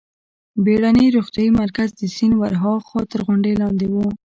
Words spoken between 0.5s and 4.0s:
بېړنی روغتیايي مرکز د سیند ورهاخوا تر غونډۍ لاندې و.